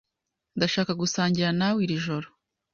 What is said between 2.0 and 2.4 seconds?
joro.